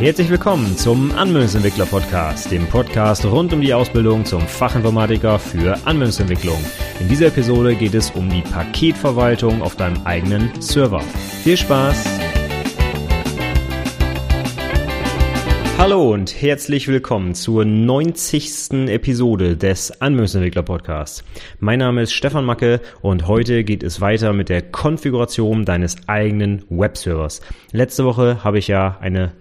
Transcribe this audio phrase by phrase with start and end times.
[0.00, 6.58] Herzlich willkommen zum Anwendungsentwickler Podcast, dem Podcast rund um die Ausbildung zum Fachinformatiker für Anwendungsentwicklung.
[7.00, 11.00] In dieser Episode geht es um die Paketverwaltung auf deinem eigenen Server.
[11.42, 12.04] Viel Spaß!
[15.78, 18.88] Hallo und herzlich willkommen zur 90.
[18.88, 21.24] Episode des Anwendungsentwickler Podcasts.
[21.58, 26.64] Mein Name ist Stefan Macke und heute geht es weiter mit der Konfiguration deines eigenen
[26.68, 27.40] Webservers.
[27.72, 29.32] Letzte Woche habe ich ja eine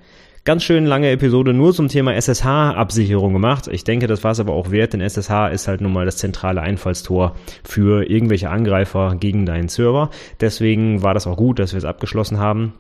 [0.48, 3.68] ganz schön lange Episode nur zum Thema SSH-Absicherung gemacht.
[3.68, 6.16] Ich denke, das war es aber auch wert, denn SSH ist halt nun mal das
[6.16, 10.10] zentrale Einfallstor für irgendwelche Angreifer gegen deinen Server.
[10.40, 12.72] Deswegen war das auch gut, dass wir es abgeschlossen haben.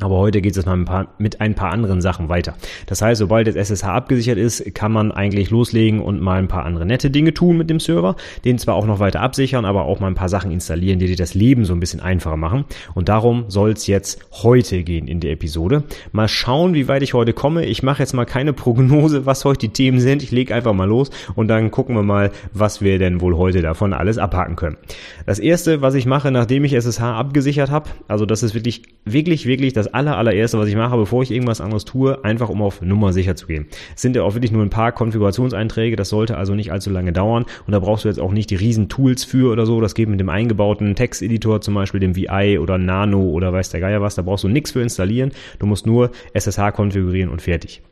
[0.00, 2.54] Aber heute geht es paar, mit ein paar anderen Sachen weiter.
[2.86, 6.66] Das heißt, sobald das SSH abgesichert ist, kann man eigentlich loslegen und mal ein paar
[6.66, 8.16] andere nette Dinge tun mit dem Server.
[8.44, 11.14] Den zwar auch noch weiter absichern, aber auch mal ein paar Sachen installieren, die dir
[11.14, 12.64] das Leben so ein bisschen einfacher machen.
[12.94, 15.84] Und darum soll es jetzt heute gehen in der Episode.
[16.10, 17.64] Mal schauen, wie weit ich heute komme.
[17.64, 20.24] Ich mache jetzt mal keine Prognose, was heute die Themen sind.
[20.24, 23.62] Ich lege einfach mal los und dann gucken wir mal, was wir denn wohl heute
[23.62, 24.76] davon alles abhaken können.
[25.24, 29.46] Das erste, was ich mache, nachdem ich SSH abgesichert habe, also das ist wirklich, wirklich,
[29.46, 32.62] wirklich das das aller, allererste, was ich mache, bevor ich irgendwas anderes tue, einfach um
[32.62, 33.66] auf Nummer sicher zu gehen.
[33.94, 37.12] Es sind ja auch wirklich nur ein paar Konfigurationseinträge, das sollte also nicht allzu lange
[37.12, 39.94] dauern und da brauchst du jetzt auch nicht die riesen Tools für oder so, das
[39.94, 44.00] geht mit dem eingebauten Texteditor, zum Beispiel dem VI oder Nano oder weiß der Geier
[44.00, 47.82] was, da brauchst du nichts für installieren, du musst nur SSH konfigurieren und fertig.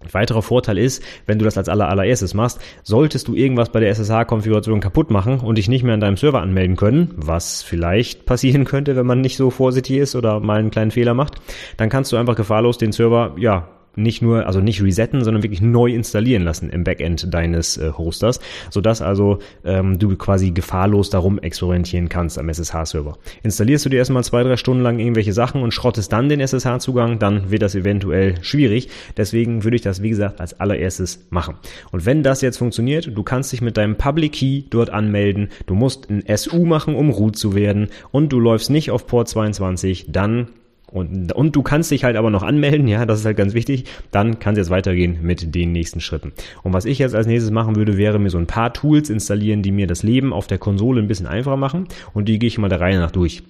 [0.00, 3.80] Ein weiterer Vorteil ist, wenn du das als aller, allererstes machst, solltest du irgendwas bei
[3.80, 8.26] der SSH-Konfiguration kaputt machen und dich nicht mehr an deinem Server anmelden können, was vielleicht
[8.26, 11.36] passieren könnte, wenn man nicht so vorsichtig ist oder mal einen kleinen Fehler macht,
[11.76, 15.60] dann kannst du einfach gefahrlos den Server, ja, nicht nur, also nicht resetten, sondern wirklich
[15.60, 21.38] neu installieren lassen im Backend deines äh, Hosters, sodass also ähm, du quasi gefahrlos darum
[21.38, 23.18] experimentieren kannst am SSH-Server.
[23.42, 27.18] Installierst du dir erstmal zwei, drei Stunden lang irgendwelche Sachen und schrottest dann den SSH-Zugang,
[27.18, 28.88] dann wird das eventuell schwierig.
[29.16, 31.56] Deswegen würde ich das, wie gesagt, als allererstes machen.
[31.90, 35.74] Und wenn das jetzt funktioniert, du kannst dich mit deinem Public Key dort anmelden, du
[35.74, 40.06] musst ein SU machen, um root zu werden und du läufst nicht auf Port 22,
[40.08, 40.48] dann
[40.86, 43.84] und, und du kannst dich halt aber noch anmelden, ja, das ist halt ganz wichtig.
[44.12, 46.32] Dann kann es jetzt weitergehen mit den nächsten Schritten.
[46.62, 49.62] Und was ich jetzt als nächstes machen würde, wäre mir so ein paar Tools installieren,
[49.62, 51.88] die mir das Leben auf der Konsole ein bisschen einfacher machen.
[52.14, 53.42] Und die gehe ich mal der Reihe nach durch.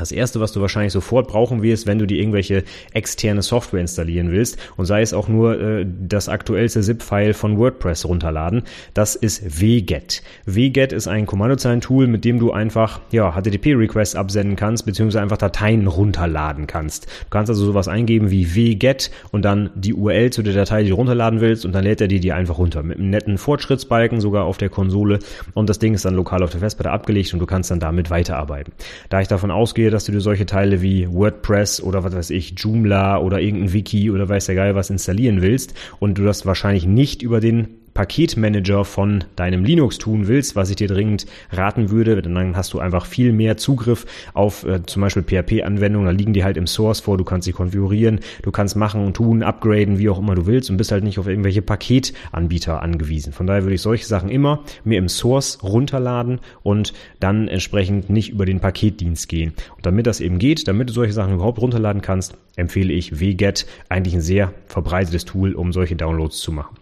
[0.00, 4.30] Das erste, was du wahrscheinlich sofort brauchen wirst, wenn du dir irgendwelche externe Software installieren
[4.30, 8.62] willst und sei es auch nur äh, das aktuellste ZIP-File von WordPress runterladen,
[8.94, 10.22] das ist wget.
[10.46, 15.86] wget ist ein Kommandozeilentool, mit dem du einfach ja, HTTP-Requests absenden kannst, beziehungsweise einfach Dateien
[15.86, 17.04] runterladen kannst.
[17.04, 20.88] Du kannst also sowas eingeben wie wget und dann die URL zu der Datei, die
[20.88, 22.82] du runterladen willst und dann lädt er die dir einfach runter.
[22.82, 25.18] Mit einem netten Fortschrittsbalken sogar auf der Konsole
[25.52, 28.08] und das Ding ist dann lokal auf der Festplatte abgelegt und du kannst dann damit
[28.08, 28.72] weiterarbeiten.
[29.10, 32.30] Da ich davon ausgehe, ausgehe, dass du dir solche Teile wie WordPress oder was weiß
[32.30, 36.46] ich, Joomla oder irgendein Wiki oder weiß der Geil was installieren willst und du das
[36.46, 41.90] wahrscheinlich nicht über den Paketmanager von deinem Linux tun willst, was ich dir dringend raten
[41.90, 46.32] würde, dann hast du einfach viel mehr Zugriff auf äh, zum Beispiel PHP-Anwendungen, da liegen
[46.32, 49.98] die halt im Source vor, du kannst sie konfigurieren, du kannst machen und tun, upgraden,
[49.98, 53.32] wie auch immer du willst und bist halt nicht auf irgendwelche Paketanbieter angewiesen.
[53.32, 58.30] Von daher würde ich solche Sachen immer mir im Source runterladen und dann entsprechend nicht
[58.30, 59.52] über den Paketdienst gehen.
[59.76, 63.66] Und damit das eben geht, damit du solche Sachen überhaupt runterladen kannst, empfehle ich wget,
[63.88, 66.79] eigentlich ein sehr verbreitetes Tool, um solche Downloads zu machen.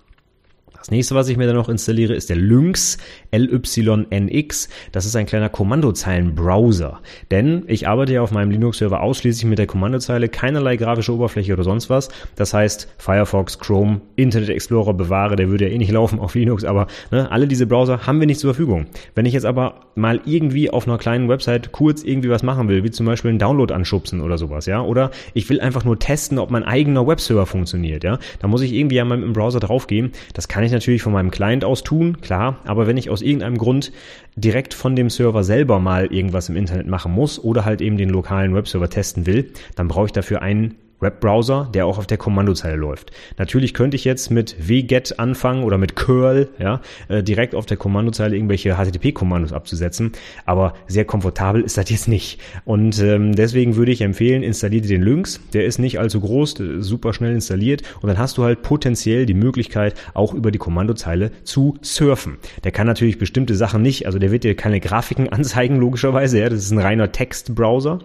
[0.78, 2.98] Das nächste, was ich mir dann noch installiere, ist der Lynx
[3.32, 4.68] LYNX.
[4.92, 7.00] Das ist ein kleiner Kommandozeilen-Browser.
[7.30, 11.64] Denn ich arbeite ja auf meinem Linux-Server ausschließlich mit der Kommandozeile, keinerlei grafische Oberfläche oder
[11.64, 12.08] sonst was.
[12.36, 16.64] Das heißt, Firefox, Chrome, Internet Explorer bewahre, der würde ja eh nicht laufen auf Linux,
[16.64, 18.86] aber ne, alle diese Browser haben wir nicht zur Verfügung.
[19.14, 22.84] Wenn ich jetzt aber mal irgendwie auf einer kleinen Website kurz irgendwie was machen will,
[22.84, 26.38] wie zum Beispiel einen Download anschubsen oder sowas, ja, oder ich will einfach nur testen,
[26.38, 29.60] ob mein eigener Webserver funktioniert, ja, da muss ich irgendwie ja mal mit dem Browser
[29.60, 30.12] draufgehen.
[30.34, 33.58] Das kann ich natürlich von meinem Client aus tun, klar, aber wenn ich aus irgendeinem
[33.58, 33.92] Grund
[34.36, 38.10] direkt von dem Server selber mal irgendwas im Internet machen muss oder halt eben den
[38.10, 42.76] lokalen Webserver testen will, dann brauche ich dafür einen Webbrowser, der auch auf der Kommandozeile
[42.76, 43.10] läuft.
[43.36, 47.76] Natürlich könnte ich jetzt mit wget anfangen oder mit curl, ja, äh, direkt auf der
[47.76, 50.12] Kommandozeile irgendwelche HTTP-Kommandos abzusetzen,
[50.44, 52.40] aber sehr komfortabel ist das jetzt nicht.
[52.64, 57.12] Und ähm, deswegen würde ich empfehlen, installiere den Lynx, der ist nicht allzu groß, super
[57.12, 61.76] schnell installiert und dann hast du halt potenziell die Möglichkeit, auch über die Kommandozeile zu
[61.82, 62.38] surfen.
[62.64, 66.48] Der kann natürlich bestimmte Sachen nicht, also der wird dir keine Grafiken anzeigen, logischerweise, ja,
[66.48, 68.00] das ist ein reiner Textbrowser.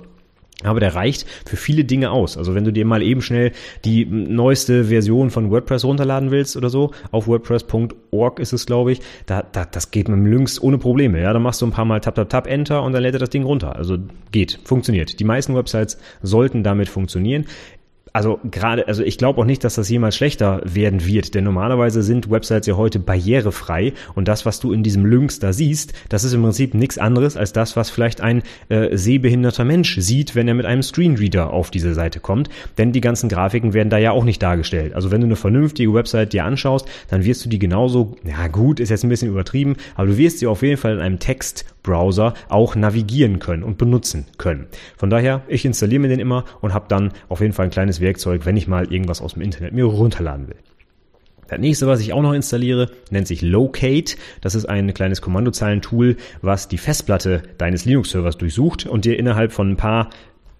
[0.63, 2.37] Aber der reicht für viele Dinge aus.
[2.37, 3.51] Also wenn du dir mal eben schnell
[3.85, 9.01] die neueste Version von WordPress runterladen willst oder so, auf WordPress.org ist es, glaube ich,
[9.25, 11.21] da, da, das geht mit dem Lynx ohne Probleme.
[11.21, 13.19] Ja, dann machst du ein paar Mal Tap, Tap, Tap, Enter und dann lädt er
[13.19, 13.75] das Ding runter.
[13.75, 13.97] Also
[14.31, 15.19] geht, funktioniert.
[15.19, 17.45] Die meisten Websites sollten damit funktionieren
[18.13, 22.03] also gerade, also ich glaube auch nicht, dass das jemals schlechter werden wird, denn normalerweise
[22.03, 26.23] sind Websites ja heute barrierefrei und das, was du in diesem Lynx da siehst, das
[26.23, 30.47] ist im Prinzip nichts anderes als das, was vielleicht ein äh, sehbehinderter Mensch sieht, wenn
[30.47, 34.11] er mit einem Screenreader auf diese Seite kommt, denn die ganzen Grafiken werden da ja
[34.11, 34.93] auch nicht dargestellt.
[34.93, 38.79] Also wenn du eine vernünftige Website dir anschaust, dann wirst du die genauso, ja gut,
[38.79, 42.35] ist jetzt ein bisschen übertrieben, aber du wirst sie auf jeden Fall in einem Textbrowser
[42.49, 44.67] auch navigieren können und benutzen können.
[44.97, 48.02] Von daher, ich installiere mir den immer und habe dann auf jeden Fall ein kleines
[48.03, 50.57] Werkzeug, wenn ich mal irgendwas aus dem Internet mir runterladen will.
[51.47, 54.15] Das nächste, was ich auch noch installiere, nennt sich Locate.
[54.41, 59.71] Das ist ein kleines Kommandozeilentool, was die Festplatte deines Linux-Servers durchsucht und dir innerhalb von
[59.71, 60.09] ein paar,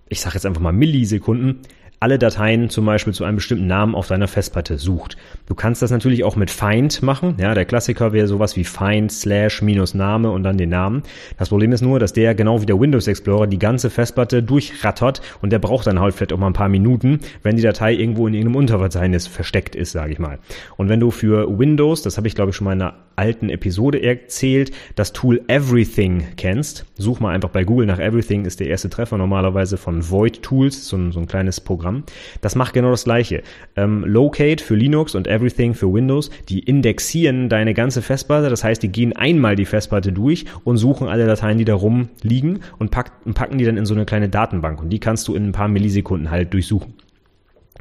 [0.10, 1.62] ich sage jetzt einfach mal Millisekunden,
[2.04, 5.16] alle Dateien zum Beispiel zu einem bestimmten Namen auf deiner Festplatte sucht.
[5.48, 7.36] Du kannst das natürlich auch mit Find machen.
[7.40, 11.04] Ja, der Klassiker wäre sowas wie Find slash minus Name und dann den Namen.
[11.38, 15.22] Das Problem ist nur, dass der genau wie der Windows Explorer die ganze Festplatte durchrattert
[15.42, 18.28] und der braucht dann halt vielleicht auch mal ein paar Minuten, wenn die Datei irgendwo
[18.28, 20.40] in irgendeinem Unterverzeichnis versteckt ist, sage ich mal.
[20.76, 23.50] Und wenn du für Windows, das habe ich glaube ich schon mal in einer alten
[23.50, 28.68] Episode erzählt, das Tool Everything kennst, such mal einfach bei Google nach Everything, ist der
[28.68, 32.04] erste Treffer normalerweise von Void Tools, so ein, so ein kleines Programm.
[32.42, 33.44] Das macht genau das gleiche.
[33.76, 38.82] Ähm, Locate für Linux und Everything für Windows, die indexieren deine ganze Festplatte, das heißt,
[38.84, 43.12] die gehen einmal die Festplatte durch und suchen alle Dateien, die da rumliegen und, pack,
[43.26, 45.52] und packen die dann in so eine kleine Datenbank und die kannst du in ein
[45.52, 46.94] paar Millisekunden halt durchsuchen.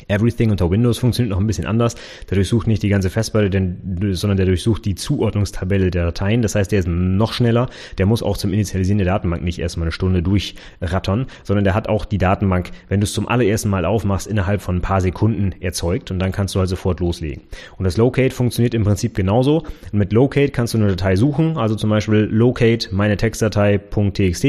[0.09, 1.95] Everything unter Windows funktioniert noch ein bisschen anders.
[2.29, 3.77] Der durchsucht nicht die ganze Festplatte, denn,
[4.13, 6.43] sondern der durchsucht die Zuordnungstabelle der Dateien.
[6.43, 7.69] Das heißt, der ist noch schneller.
[7.99, 11.89] Der muss auch zum Initialisieren der Datenbank nicht erstmal eine Stunde durchrattern, sondern der hat
[11.89, 15.53] auch die Datenbank, wenn du es zum allerersten Mal aufmachst, innerhalb von ein paar Sekunden
[15.61, 17.43] erzeugt und dann kannst du halt sofort loslegen.
[17.79, 19.65] Und das Locate funktioniert im Prinzip genauso.
[19.93, 24.47] Mit Locate kannst du eine Datei suchen, also zum Beispiel Locate meine Textdatei.txt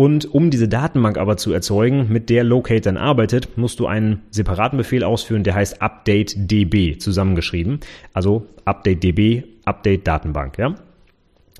[0.00, 4.22] und um diese Datenbank aber zu erzeugen, mit der Locate dann arbeitet, musst du einen
[4.30, 7.80] separaten Befehl ausführen, der heißt update db zusammengeschrieben.
[8.14, 10.74] Also update db, update Datenbank, ja.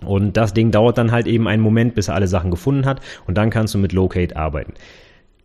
[0.06, 3.02] Und das Ding dauert dann halt eben einen Moment, bis er alle Sachen gefunden hat
[3.26, 4.72] und dann kannst du mit Locate arbeiten.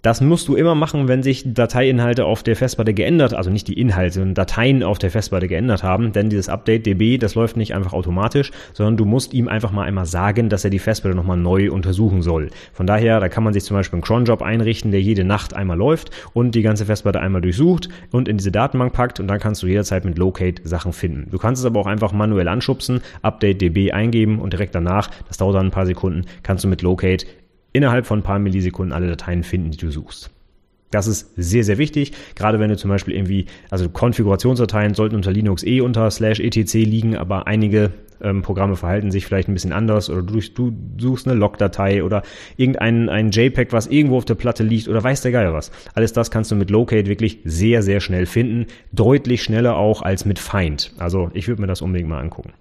[0.05, 3.79] Das musst du immer machen, wenn sich Dateiinhalte auf der Festplatte geändert, also nicht die
[3.79, 7.73] Inhalte, sondern Dateien auf der Festplatte geändert haben, denn dieses Update DB, das läuft nicht
[7.73, 11.37] einfach automatisch, sondern du musst ihm einfach mal einmal sagen, dass er die Festplatte nochmal
[11.37, 12.51] neu untersuchen soll.
[12.71, 15.75] Von daher, da kann man sich zum Beispiel einen Cronjob einrichten, der jede Nacht einmal
[15.75, 19.63] läuft und die ganze Festplatte einmal durchsucht und in diese Datenbank packt und dann kannst
[19.63, 21.31] du jederzeit mit Locate Sachen finden.
[21.31, 25.37] Du kannst es aber auch einfach manuell anschubsen, Update DB eingeben und direkt danach, das
[25.37, 27.25] dauert dann ein paar Sekunden, kannst du mit Locate
[27.75, 30.31] innerhalb von ein paar Millisekunden alle Dateien finden, die du suchst.
[30.91, 35.31] Das ist sehr, sehr wichtig, gerade wenn du zum Beispiel irgendwie, also Konfigurationsdateien sollten unter
[35.31, 37.91] Linux eh unter slash etc liegen, aber einige
[38.21, 42.23] ähm, Programme verhalten sich vielleicht ein bisschen anders oder du, du suchst eine Log-Datei oder
[42.55, 45.71] irgendein ein JPEG, was irgendwo auf der Platte liegt oder weiß der Geier was.
[45.95, 50.23] Alles das kannst du mit Locate wirklich sehr, sehr schnell finden, deutlich schneller auch als
[50.23, 50.93] mit Find.
[50.97, 52.53] Also ich würde mir das unbedingt mal angucken.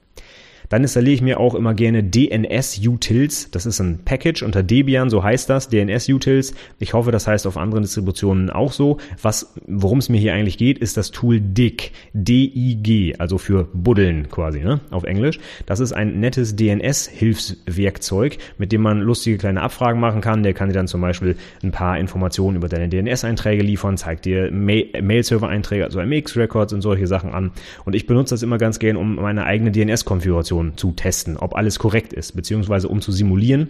[0.74, 3.52] Dann installiere ich mir auch immer gerne DNS-Utils.
[3.52, 6.52] Das ist ein Package unter Debian, so heißt das, DNS-Utils.
[6.80, 8.96] Ich hoffe, das heißt auf anderen Distributionen auch so.
[9.22, 11.92] Was, worum es mir hier eigentlich geht, ist das Tool DIG.
[12.12, 15.38] D-I-G, also für Buddeln quasi, ne, auf Englisch.
[15.64, 20.42] Das ist ein nettes DNS-Hilfswerkzeug, mit dem man lustige kleine Abfragen machen kann.
[20.42, 24.50] Der kann dir dann zum Beispiel ein paar Informationen über deine DNS-Einträge liefern, zeigt dir
[24.50, 27.52] Mail-Server-Einträge, also MX-Records und solche Sachen an.
[27.84, 31.54] Und ich benutze das immer ganz gern, um meine eigene DNS-Konfiguration Informationen zu testen, ob
[31.54, 33.68] alles korrekt ist, beziehungsweise um zu simulieren,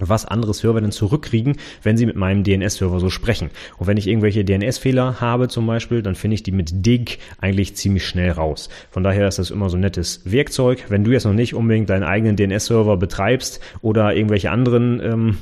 [0.00, 3.50] was andere Server denn zurückkriegen, wenn sie mit meinem DNS-Server so sprechen.
[3.78, 7.74] Und wenn ich irgendwelche DNS-Fehler habe zum Beispiel, dann finde ich die mit DIG eigentlich
[7.74, 8.68] ziemlich schnell raus.
[8.90, 10.84] Von daher ist das immer so ein nettes Werkzeug.
[10.88, 15.38] Wenn du jetzt noch nicht unbedingt deinen eigenen DNS-Server betreibst oder irgendwelche anderen ähm,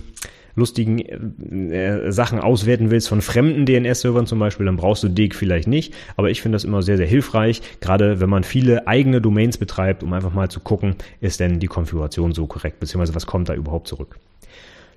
[0.56, 5.68] lustigen äh, Sachen auswerten willst von fremden DNS-Servern zum Beispiel, dann brauchst du DIG vielleicht
[5.68, 5.94] nicht.
[6.16, 10.02] Aber ich finde das immer sehr, sehr hilfreich, gerade wenn man viele eigene Domains betreibt,
[10.02, 13.54] um einfach mal zu gucken, ist denn die Konfiguration so korrekt, beziehungsweise was kommt da
[13.54, 14.18] überhaupt zurück.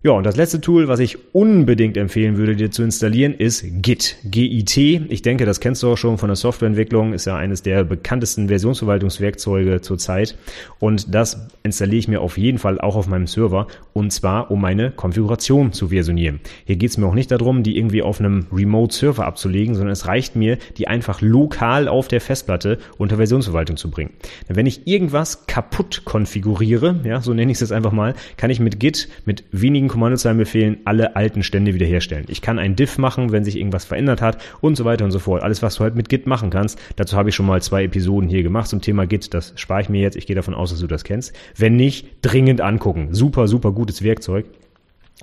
[0.01, 4.15] Ja, und das letzte Tool, was ich unbedingt empfehlen würde, dir zu installieren, ist Git.
[4.23, 5.01] G-I-T.
[5.09, 8.47] Ich denke, das kennst du auch schon von der Softwareentwicklung, ist ja eines der bekanntesten
[8.47, 10.37] Versionsverwaltungswerkzeuge zurzeit.
[10.79, 13.67] Und das installiere ich mir auf jeden Fall auch auf meinem Server.
[13.91, 16.39] Und zwar, um meine Konfiguration zu versionieren.
[16.63, 20.07] Hier geht es mir auch nicht darum, die irgendwie auf einem Remote-Server abzulegen, sondern es
[20.07, 24.11] reicht mir, die einfach lokal auf der Festplatte unter Versionsverwaltung zu bringen.
[24.47, 28.49] Denn wenn ich irgendwas kaputt konfiguriere, ja, so nenne ich es jetzt einfach mal, kann
[28.49, 32.25] ich mit Git mit wenigen Kommandozeilenbefehlen alle alten Stände wiederherstellen.
[32.29, 35.19] Ich kann ein Diff machen, wenn sich irgendwas verändert hat und so weiter und so
[35.19, 35.43] fort.
[35.43, 36.79] Alles, was du halt mit Git machen kannst.
[36.95, 39.33] Dazu habe ich schon mal zwei Episoden hier gemacht zum Thema Git.
[39.33, 40.15] Das spare ich mir jetzt.
[40.15, 41.33] Ich gehe davon aus, dass du das kennst.
[41.55, 43.09] Wenn nicht, dringend angucken.
[43.11, 44.45] Super, super gutes Werkzeug.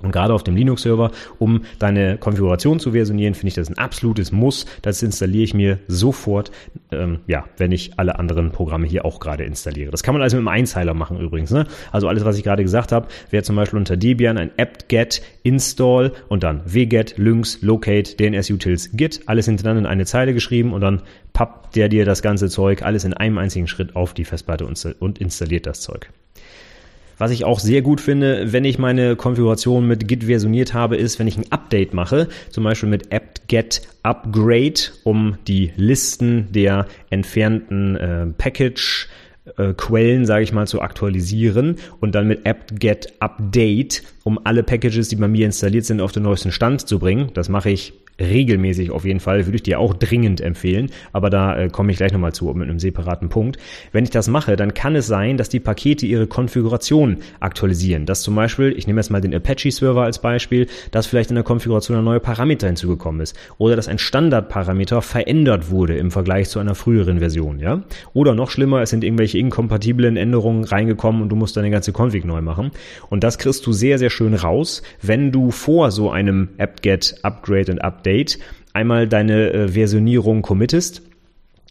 [0.03, 4.31] Und gerade auf dem Linux-Server, um deine Konfiguration zu versionieren, finde ich das ein absolutes
[4.31, 4.67] Muss.
[4.83, 6.51] Das installiere ich mir sofort,
[6.91, 9.89] ähm, ja, wenn ich alle anderen Programme hier auch gerade installiere.
[9.89, 11.49] Das kann man also mit einem Einzeiler machen übrigens.
[11.49, 11.65] Ne?
[11.91, 16.11] Also alles, was ich gerade gesagt habe, wäre zum Beispiel unter Debian ein apt-get install
[16.27, 21.01] und dann wget, lynx, locate, dns-utils, git, alles hintereinander in eine Zeile geschrieben und dann
[21.33, 25.17] pappt der dir das ganze Zeug alles in einem einzigen Schritt auf die Festplatte und
[25.17, 26.11] installiert das Zeug.
[27.17, 31.17] Was ich auch sehr gut finde, wenn ich meine Konfiguration mit Git versioniert habe, ist,
[31.19, 37.95] wenn ich ein Update mache, zum Beispiel mit apt-get upgrade, um die Listen der entfernten
[37.95, 39.09] äh, Package
[39.57, 45.09] äh, Quellen, sage ich mal, zu aktualisieren und dann mit apt-get update, um alle Packages,
[45.09, 47.31] die bei mir installiert sind, auf den neuesten Stand zu bringen.
[47.33, 51.57] Das mache ich regelmäßig auf jeden Fall, würde ich dir auch dringend empfehlen, aber da
[51.57, 53.57] äh, komme ich gleich nochmal zu mit einem separaten Punkt.
[53.91, 58.05] Wenn ich das mache, dann kann es sein, dass die Pakete ihre Konfiguration aktualisieren.
[58.05, 61.43] Dass zum Beispiel, ich nehme jetzt mal den Apache-Server als Beispiel, dass vielleicht in der
[61.43, 66.59] Konfiguration ein neuer Parameter hinzugekommen ist oder dass ein Standardparameter verändert wurde im Vergleich zu
[66.59, 67.83] einer früheren Version, ja?
[68.13, 72.25] Oder noch schlimmer, es sind irgendwelche inkompatiblen Änderungen reingekommen und du musst deine ganze Config
[72.25, 72.71] neu machen.
[73.09, 77.71] Und das kriegst du sehr, sehr schön raus, wenn du vor so einem apt-get, upgrade
[77.71, 78.39] und update Update
[78.71, 81.01] einmal deine äh, Versionierung committest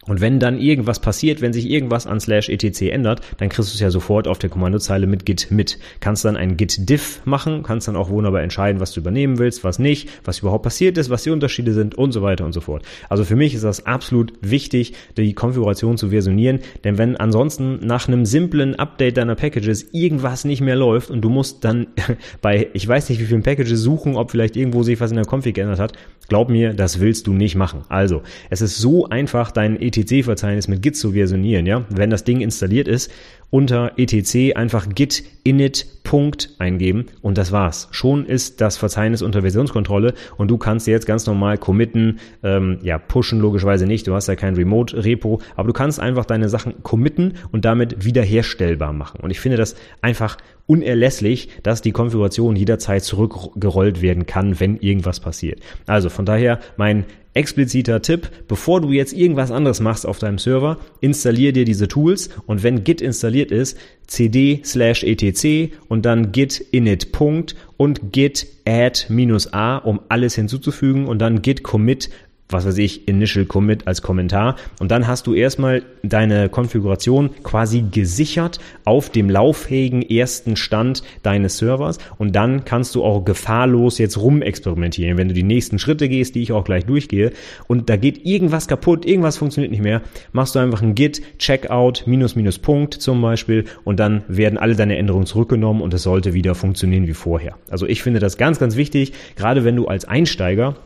[0.06, 3.74] und wenn dann irgendwas passiert, wenn sich irgendwas an slash etc ändert, dann kriegst du
[3.74, 5.78] es ja sofort auf der Kommandozeile mit git mit.
[6.00, 9.64] Kannst dann ein git diff machen, kannst dann auch wunderbar entscheiden, was du übernehmen willst,
[9.64, 12.60] was nicht, was überhaupt passiert ist, was die Unterschiede sind und so weiter und so
[12.60, 12.84] fort.
[13.08, 18.06] Also für mich ist das absolut wichtig, die Konfiguration zu versionieren, denn wenn ansonsten nach
[18.06, 21.88] einem simplen Update deiner Packages irgendwas nicht mehr läuft und du musst dann
[22.40, 25.26] bei, ich weiß nicht wie vielen Packages suchen, ob vielleicht irgendwo sich was in der
[25.26, 25.92] Config geändert hat,
[26.28, 27.82] glaub mir, das willst du nicht machen.
[27.88, 31.84] Also, es ist so einfach, dein etc etc-Verzeichnis mit Git zu versionieren, ja.
[31.90, 33.10] Wenn das Ding installiert ist,
[33.50, 37.88] unter etc einfach git init Punkt eingeben und das war's.
[37.90, 42.98] Schon ist das Verzeichnis unter Versionskontrolle und du kannst jetzt ganz normal committen, ähm, ja,
[42.98, 47.34] pushen logischerweise nicht, du hast ja kein Remote-Repo, aber du kannst einfach deine Sachen committen
[47.52, 49.20] und damit wiederherstellbar machen.
[49.20, 50.36] Und ich finde das einfach
[50.66, 55.60] unerlässlich, dass die Konfiguration jederzeit zurückgerollt werden kann, wenn irgendwas passiert.
[55.86, 57.04] Also von daher mein
[57.36, 62.30] expliziter Tipp, bevor du jetzt irgendwas anderes machst auf deinem Server, installier dir diese Tools
[62.46, 68.46] und wenn Git installiert ist, cd slash etc und dann git init Punkt und git
[68.66, 72.10] add minus a, um alles hinzuzufügen und dann git commit
[72.48, 74.56] was weiß ich, Initial Commit als Kommentar.
[74.78, 81.58] Und dann hast du erstmal deine Konfiguration quasi gesichert auf dem lauffähigen ersten Stand deines
[81.58, 81.98] Servers.
[82.18, 86.42] Und dann kannst du auch gefahrlos jetzt rumexperimentieren, wenn du die nächsten Schritte gehst, die
[86.42, 87.32] ich auch gleich durchgehe.
[87.66, 90.02] Und da geht irgendwas kaputt, irgendwas funktioniert nicht mehr.
[90.32, 93.64] Machst du einfach ein Git, Checkout, minus, minus Punkt zum Beispiel.
[93.84, 97.56] Und dann werden alle deine Änderungen zurückgenommen und es sollte wieder funktionieren wie vorher.
[97.70, 100.76] Also ich finde das ganz, ganz wichtig, gerade wenn du als Einsteiger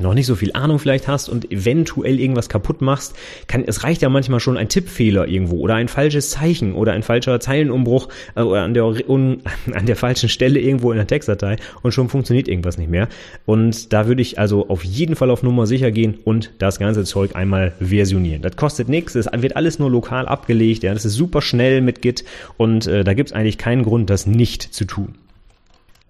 [0.00, 3.14] noch nicht so viel Ahnung vielleicht hast und eventuell irgendwas kaputt machst,
[3.46, 7.02] kann, es reicht ja manchmal schon ein Tippfehler irgendwo oder ein falsches Zeichen oder ein
[7.02, 11.56] falscher Zeilenumbruch äh, oder an der, un, an der falschen Stelle irgendwo in der Textdatei
[11.82, 13.08] und schon funktioniert irgendwas nicht mehr.
[13.46, 17.04] Und da würde ich also auf jeden Fall auf Nummer sicher gehen und das ganze
[17.04, 18.42] Zeug einmal versionieren.
[18.42, 22.02] Das kostet nichts, es wird alles nur lokal abgelegt, ja, das ist super schnell mit
[22.02, 22.24] Git
[22.56, 25.14] und äh, da gibt es eigentlich keinen Grund, das nicht zu tun.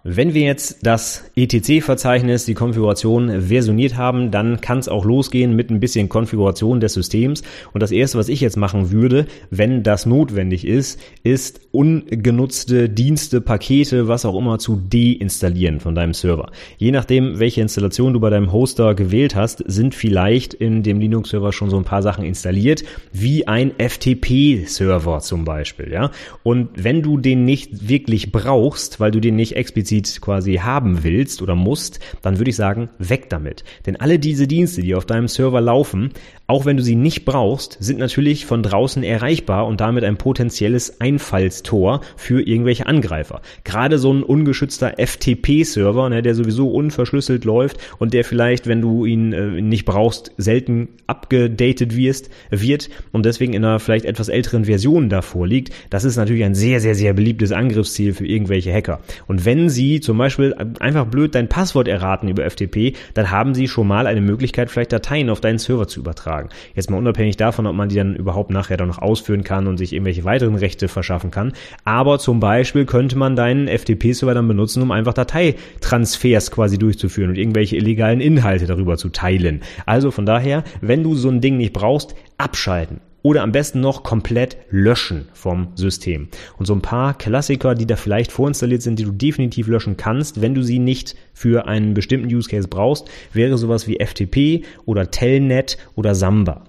[0.06, 5.70] Wenn wir jetzt das ETC-Verzeichnis, die Konfiguration versioniert haben, dann kann es auch losgehen mit
[5.70, 7.42] ein bisschen Konfiguration des Systems.
[7.72, 13.40] Und das erste, was ich jetzt machen würde, wenn das notwendig ist, ist ungenutzte Dienste,
[13.40, 16.52] Pakete, was auch immer zu deinstallieren von deinem Server.
[16.76, 21.54] Je nachdem, welche Installation du bei deinem Hoster gewählt hast, sind vielleicht in dem Linux-Server
[21.54, 22.84] schon so ein paar Sachen installiert,
[23.14, 26.10] wie ein FTP-Server zum Beispiel, ja.
[26.42, 31.04] Und wenn du den nicht wirklich brauchst, weil du den nicht explizit explizit quasi haben
[31.04, 33.64] willst oder musst, dann würde ich sagen, weg damit.
[33.86, 36.10] Denn alle diese Dienste, die auf deinem Server laufen,
[36.46, 41.00] auch wenn du sie nicht brauchst, sind natürlich von draußen erreichbar und damit ein potenzielles
[41.00, 43.40] Einfallstor für irgendwelche Angreifer.
[43.64, 49.06] Gerade so ein ungeschützter FTP-Server, ne, der sowieso unverschlüsselt läuft und der vielleicht, wenn du
[49.06, 54.66] ihn äh, nicht brauchst, selten abgedatet wirst, wird und deswegen in einer vielleicht etwas älteren
[54.66, 59.00] Version davor liegt, das ist natürlich ein sehr, sehr, sehr beliebtes Angriffsziel für irgendwelche Hacker.
[59.26, 63.66] Und wenn sie zum Beispiel einfach blöd dein Passwort erraten über FTP, dann haben sie
[63.66, 66.48] schon mal eine Möglichkeit, vielleicht Dateien auf deinen Server zu übertragen übertragen.
[66.74, 69.78] Jetzt mal unabhängig davon, ob man die dann überhaupt nachher dann noch ausführen kann und
[69.78, 71.52] sich irgendwelche weiteren Rechte verschaffen kann.
[71.84, 77.38] Aber zum Beispiel könnte man deinen FTP-Server dann benutzen, um einfach Dateitransfers quasi durchzuführen und
[77.38, 79.62] irgendwelche illegalen Inhalte darüber zu teilen.
[79.86, 84.02] Also von daher, wenn du so ein Ding nicht brauchst, abschalten oder am besten noch
[84.02, 86.28] komplett löschen vom System.
[86.58, 90.42] Und so ein paar Klassiker, die da vielleicht vorinstalliert sind, die du definitiv löschen kannst,
[90.42, 95.10] wenn du sie nicht für einen bestimmten Use Case brauchst, wäre sowas wie FTP oder
[95.10, 96.64] Telnet oder Samba.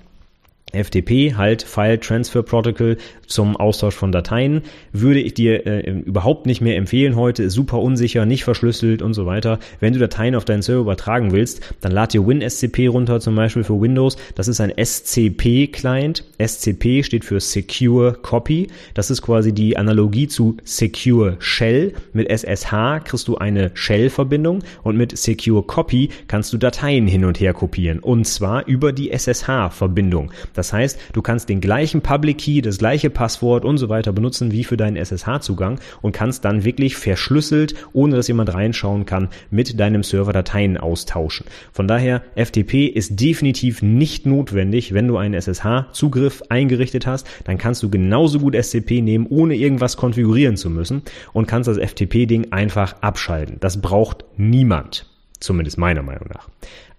[0.75, 4.61] FTP, halt File Transfer Protocol zum Austausch von Dateien,
[4.93, 9.13] würde ich dir äh, überhaupt nicht mehr empfehlen heute, ist super unsicher, nicht verschlüsselt und
[9.13, 9.59] so weiter.
[9.79, 13.63] Wenn du Dateien auf deinen Server übertragen willst, dann lad dir WinSCP runter, zum Beispiel
[13.63, 14.17] für Windows.
[14.35, 16.23] Das ist ein SCP-Client.
[16.37, 18.67] SCP steht für Secure Copy.
[18.93, 21.93] Das ist quasi die Analogie zu Secure Shell.
[22.13, 27.39] Mit SSH kriegst du eine Shell-Verbindung und mit Secure Copy kannst du Dateien hin und
[27.39, 27.99] her kopieren.
[27.99, 30.31] Und zwar über die SSH-Verbindung.
[30.53, 34.51] Das heißt, du kannst den gleichen Public Key, das gleiche Passwort und so weiter benutzen
[34.51, 39.79] wie für deinen SSH-Zugang und kannst dann wirklich verschlüsselt, ohne dass jemand reinschauen kann, mit
[39.79, 41.45] deinem Server Dateien austauschen.
[41.71, 47.83] Von daher, FTP ist definitiv nicht notwendig, wenn du einen SSH-Zugriff eingerichtet hast, dann kannst
[47.83, 51.03] du genauso gut SCP nehmen, ohne irgendwas konfigurieren zu müssen
[51.33, 53.57] und kannst das FTP-Ding einfach abschalten.
[53.59, 55.05] Das braucht niemand.
[55.45, 56.49] Zumindest meiner Meinung nach.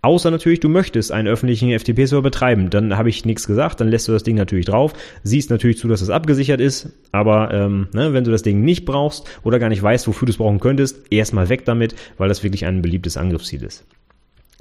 [0.03, 2.71] Außer natürlich, du möchtest einen öffentlichen FTP-Server betreiben.
[2.71, 4.93] Dann habe ich nichts gesagt, dann lässt du das Ding natürlich drauf,
[5.25, 8.85] siehst natürlich zu, dass es abgesichert ist, aber ähm, ne, wenn du das Ding nicht
[8.85, 12.45] brauchst oder gar nicht weißt, wofür du es brauchen könntest, erstmal weg damit, weil das
[12.45, 13.85] wirklich ein beliebtes Angriffsziel ist.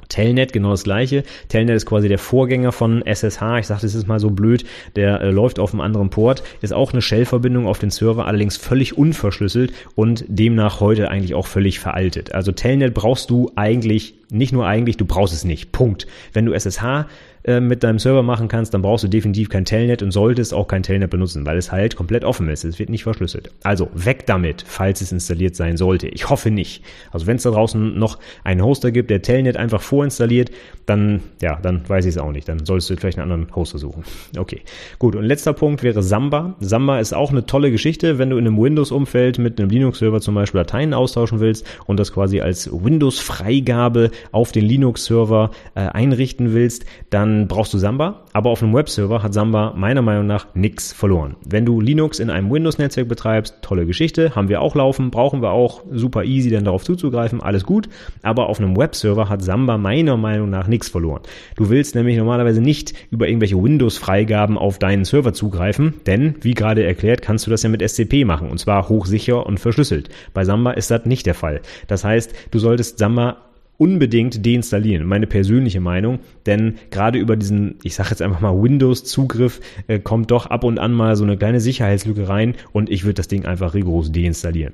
[0.10, 1.24] Telnet genau das gleiche.
[1.50, 3.60] Telnet ist quasi der Vorgänger von SSH.
[3.60, 4.66] Ich sage, das ist mal so blöd.
[4.96, 6.44] Der äh, läuft auf einem anderen Port.
[6.62, 11.48] Ist auch eine Shell-Verbindung auf den Server, allerdings völlig unverschlüsselt und demnach heute eigentlich auch
[11.48, 12.34] völlig veraltet.
[12.34, 15.72] Also Telnet brauchst du eigentlich, nicht nur eigentlich, du brauchst es nicht.
[15.72, 16.08] Punkt.
[16.34, 17.06] Wenn du SSH
[17.46, 20.68] äh, mit deinem Server machen kannst, dann brauchst du definitiv kein Telnet und solltest auch
[20.68, 22.66] kein Telnet benutzen, weil es halt komplett offen ist.
[22.66, 23.52] Es wird nicht verschlüsselt.
[23.62, 26.08] Also weg damit, falls es installiert sein sollte.
[26.08, 26.84] Ich hoffe nicht.
[27.12, 30.50] Also wenn es da draußen noch einen Hoster gibt, der Telnet einfach vorinstalliert,
[30.88, 32.50] dann, ja, dann weiß ich es auch nicht.
[32.50, 34.04] Dann solltest du vielleicht einen anderen Hoster suchen.
[34.36, 34.62] Okay,
[34.98, 35.16] gut.
[35.16, 36.56] Und letzter Punkt wäre Samba.
[36.62, 40.34] Samba ist auch eine tolle Geschichte, wenn du in einem Windows-Umfeld mit einem Linux-Server zum
[40.34, 46.86] Beispiel Dateien austauschen willst und das quasi als Windows-Freigabe auf den Linux-Server äh, einrichten willst,
[47.12, 51.36] dann brauchst du Samba, aber auf einem Webserver hat Samba meiner Meinung nach nichts verloren.
[51.46, 55.52] Wenn du Linux in einem Windows-Netzwerk betreibst, tolle Geschichte, haben wir auch laufen, brauchen wir
[55.52, 57.90] auch, super easy dann darauf zuzugreifen, alles gut,
[58.24, 61.22] aber auf einem Webserver hat Samba meiner Meinung nach nichts verloren.
[61.56, 66.84] Du willst nämlich normalerweise nicht über irgendwelche Windows-Freigaben auf deinen Server zugreifen, denn, wie gerade
[66.84, 70.10] erklärt, kannst du das ja mit SCP machen und zwar hochsicher und verschlüsselt.
[70.34, 71.62] Bei Samba ist das nicht der Fall.
[71.88, 73.45] Das heißt, du solltest Samba
[73.78, 79.62] unbedingt deinstallieren, meine persönliche Meinung, denn gerade über diesen, ich sage jetzt einfach mal Windows-Zugriff,
[79.88, 83.16] äh, kommt doch ab und an mal so eine kleine Sicherheitslücke rein und ich würde
[83.16, 84.74] das Ding einfach rigoros deinstallieren.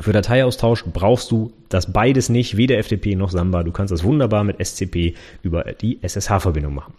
[0.00, 3.62] Für Dateiaustausch brauchst du das beides nicht, weder FTP noch Samba.
[3.62, 6.94] Du kannst das wunderbar mit SCP über die SSH-Verbindung machen.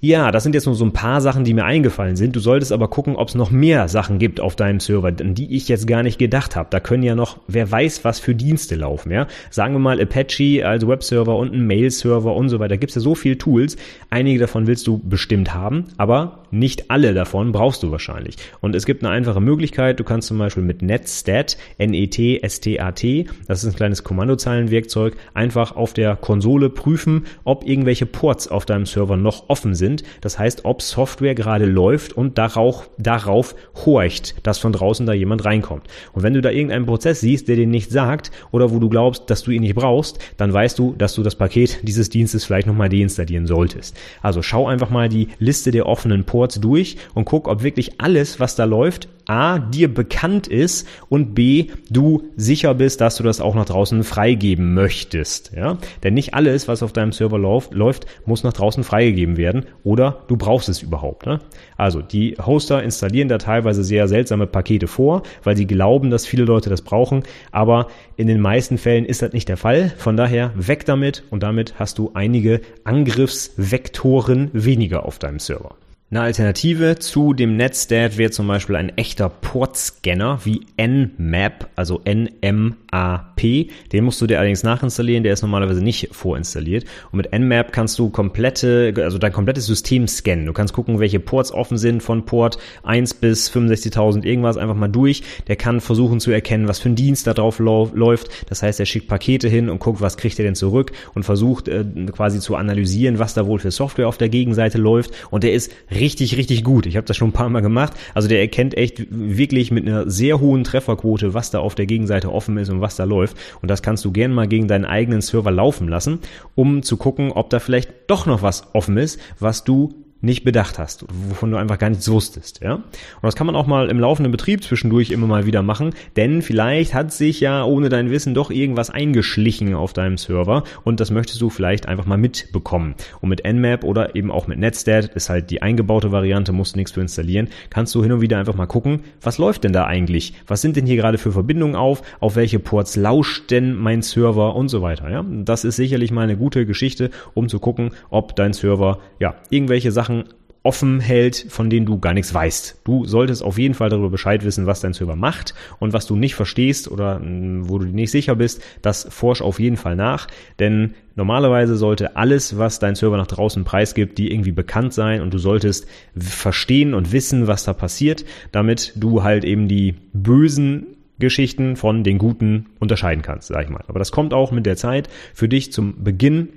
[0.00, 2.36] Ja, das sind jetzt nur so ein paar Sachen, die mir eingefallen sind.
[2.36, 5.56] Du solltest aber gucken, ob es noch mehr Sachen gibt auf deinem Server, an die
[5.56, 6.68] ich jetzt gar nicht gedacht habe.
[6.70, 9.10] Da können ja noch, wer weiß, was für Dienste laufen.
[9.10, 12.68] Ja, sagen wir mal Apache als Webserver und ein Mail-Server und so weiter.
[12.68, 13.76] Da gibt's ja so viele Tools.
[14.08, 18.36] Einige davon willst du bestimmt haben, aber nicht alle davon brauchst du wahrscheinlich.
[18.60, 19.98] Und es gibt eine einfache Möglichkeit.
[19.98, 26.14] Du kannst zum Beispiel mit netstat, N-E-T-S-T-A-T, das ist ein kleines Kommandozeilenwerkzeug, einfach auf der
[26.14, 30.02] Konsole prüfen, ob irgendwelche Ports auf deinem Server noch offen sind sind.
[30.20, 35.44] Das heißt, ob Software gerade läuft und darauf, darauf horcht, dass von draußen da jemand
[35.44, 35.86] reinkommt.
[36.12, 39.30] Und wenn du da irgendeinen Prozess siehst, der dir nicht sagt oder wo du glaubst,
[39.30, 42.66] dass du ihn nicht brauchst, dann weißt du, dass du das Paket dieses Dienstes vielleicht
[42.66, 43.96] nochmal deinstallieren solltest.
[44.22, 48.40] Also schau einfach mal die Liste der offenen Ports durch und guck, ob wirklich alles,
[48.40, 53.42] was da läuft, A, dir bekannt ist und B, du sicher bist, dass du das
[53.42, 55.52] auch nach draußen freigeben möchtest.
[55.54, 55.76] Ja?
[56.02, 60.24] Denn nicht alles, was auf deinem Server läuft, läuft, muss nach draußen freigegeben werden oder
[60.28, 61.26] du brauchst es überhaupt.
[61.26, 61.40] Ne?
[61.76, 66.44] Also die Hoster installieren da teilweise sehr seltsame Pakete vor, weil sie glauben, dass viele
[66.44, 69.92] Leute das brauchen, aber in den meisten Fällen ist das nicht der Fall.
[69.98, 75.76] Von daher weg damit und damit hast du einige Angriffsvektoren weniger auf deinem Server.
[76.10, 83.68] Eine Alternative zu dem Netstat wäre zum Beispiel ein echter Portscanner wie Nmap, also NMAP.
[83.92, 86.86] Den musst du dir allerdings nachinstallieren, der ist normalerweise nicht vorinstalliert.
[87.12, 90.46] Und mit Nmap kannst du komplette, also dein komplettes System scannen.
[90.46, 94.88] Du kannst gucken, welche Ports offen sind von Port 1 bis 65.000 irgendwas einfach mal
[94.88, 95.22] durch.
[95.46, 98.48] Der kann versuchen zu erkennen, was für ein Dienst da drauf läuft.
[98.48, 101.68] Das heißt, er schickt Pakete hin und guckt, was kriegt er denn zurück und versucht
[101.68, 105.10] äh, quasi zu analysieren, was da wohl für Software auf der Gegenseite läuft.
[105.30, 106.86] Und der ist richtig, richtig gut.
[106.86, 107.92] Ich habe das schon ein paar Mal gemacht.
[108.14, 112.32] Also der erkennt echt wirklich mit einer sehr hohen Trefferquote, was da auf der Gegenseite
[112.32, 113.36] offen ist und was da läuft.
[113.62, 116.20] Und das kannst du gerne mal gegen deinen eigenen Server laufen lassen,
[116.54, 120.78] um zu gucken, ob da vielleicht doch noch was offen ist, was du nicht bedacht
[120.78, 122.74] hast, wovon du einfach gar nichts wusstest, ja.
[122.74, 122.84] Und
[123.22, 126.92] das kann man auch mal im laufenden Betrieb zwischendurch immer mal wieder machen, denn vielleicht
[126.92, 131.40] hat sich ja ohne dein Wissen doch irgendwas eingeschlichen auf deinem Server und das möchtest
[131.40, 132.94] du vielleicht einfach mal mitbekommen.
[133.20, 136.78] Und mit Nmap oder eben auch mit Netstat ist halt die eingebaute Variante, musst du
[136.78, 139.86] nichts für installieren, kannst du hin und wieder einfach mal gucken, was läuft denn da
[139.86, 140.34] eigentlich?
[140.48, 142.02] Was sind denn hier gerade für Verbindungen auf?
[142.18, 145.24] Auf welche Ports lauscht denn mein Server und so weiter, ja.
[145.28, 149.92] Das ist sicherlich mal eine gute Geschichte, um zu gucken, ob dein Server, ja, irgendwelche
[149.92, 150.24] Sachen Sachen
[150.64, 152.80] offen hält, von denen du gar nichts weißt.
[152.84, 156.16] Du solltest auf jeden Fall darüber Bescheid wissen, was dein Server macht und was du
[156.16, 160.26] nicht verstehst oder hm, wo du nicht sicher bist, das forsch auf jeden Fall nach,
[160.58, 165.32] denn normalerweise sollte alles, was dein Server nach draußen preisgibt, dir irgendwie bekannt sein und
[165.32, 171.76] du solltest verstehen und wissen, was da passiert, damit du halt eben die bösen Geschichten
[171.76, 173.84] von den guten unterscheiden kannst, sag ich mal.
[173.86, 176.50] Aber das kommt auch mit der Zeit für dich zum Beginn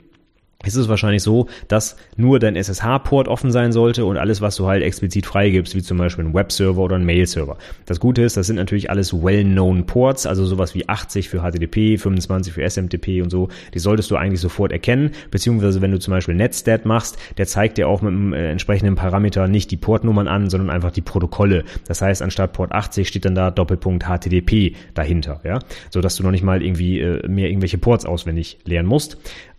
[0.66, 4.68] ist es wahrscheinlich so, dass nur dein SSH-Port offen sein sollte und alles, was du
[4.68, 7.58] halt explizit freigibst, wie zum Beispiel ein Webserver oder ein Mail-Server.
[7.86, 11.98] Das Gute ist, das sind natürlich alles well-known Ports, also sowas wie 80 für HTTP,
[11.98, 16.12] 25 für SMTP und so, die solltest du eigentlich sofort erkennen, beziehungsweise wenn du zum
[16.12, 20.28] Beispiel Netstat machst, der zeigt dir auch mit einem äh, entsprechenden Parameter nicht die Portnummern
[20.28, 21.64] an, sondern einfach die Protokolle.
[21.88, 26.24] Das heißt, anstatt Port 80 steht dann da Doppelpunkt HTTP dahinter, ja, so dass du
[26.24, 29.18] noch nicht mal irgendwie äh, mehr irgendwelche Ports auswendig lernen musst.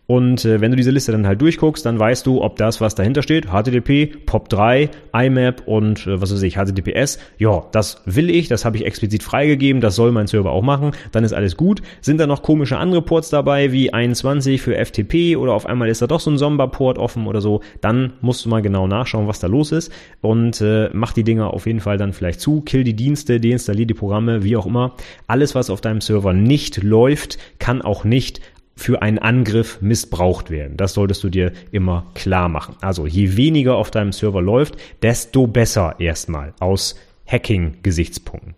[0.08, 2.96] Und äh, wenn du diese Liste dann halt durchguckst, dann weißt du, ob das, was
[2.96, 8.48] dahinter steht, HTTP, POP3, IMAP und äh, was weiß ich, HTTPS, ja, das will ich,
[8.48, 11.82] das habe ich explizit freigegeben, das soll mein Server auch machen, dann ist alles gut.
[12.00, 16.02] Sind da noch komische andere Ports dabei, wie 21 für FTP oder auf einmal ist
[16.02, 19.38] da doch so ein Somba-Port offen oder so, dann musst du mal genau nachschauen, was
[19.38, 22.82] da los ist und äh, mach die Dinger auf jeden Fall dann vielleicht zu, kill
[22.82, 24.94] die Dienste, deinstallier die Programme, wie auch immer.
[25.28, 28.40] Alles, was auf deinem Server nicht läuft, kann auch nicht
[28.82, 30.76] für einen Angriff missbraucht werden.
[30.76, 32.74] Das solltest du dir immer klar machen.
[32.80, 38.54] Also je weniger auf deinem Server läuft, desto besser erstmal aus Hacking-Gesichtspunkten.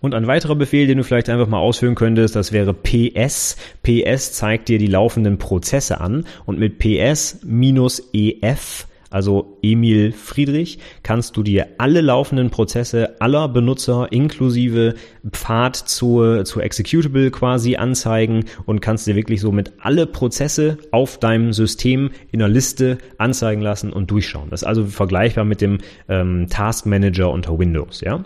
[0.00, 3.56] Und ein weiterer Befehl, den du vielleicht einfach mal ausführen könntest, das wäre PS.
[3.82, 10.78] PS zeigt dir die laufenden Prozesse an und mit PS minus EF also Emil Friedrich,
[11.02, 14.94] kannst du dir alle laufenden Prozesse aller Benutzer inklusive
[15.30, 21.52] Pfad zur, zur Executable quasi anzeigen und kannst dir wirklich somit alle Prozesse auf deinem
[21.52, 24.50] System in der Liste anzeigen lassen und durchschauen.
[24.50, 28.24] Das ist also vergleichbar mit dem ähm, Task Manager unter Windows, ja.